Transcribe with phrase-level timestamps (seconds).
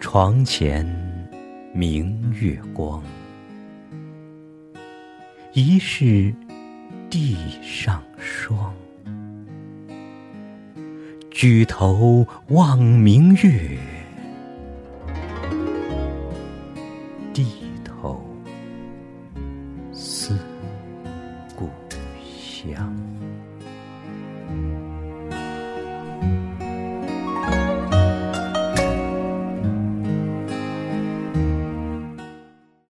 [0.00, 0.86] 床前
[1.74, 3.02] 明月光。
[5.52, 6.32] 疑是
[7.10, 8.72] 地上霜。
[11.32, 13.76] 举头望明月
[17.34, 17.44] 低
[17.84, 18.24] 头
[19.92, 20.38] 思
[21.56, 21.68] 故
[22.24, 22.96] 乡。